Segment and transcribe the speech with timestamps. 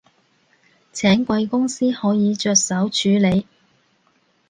[0.91, 3.45] 請貴公司可以着手處理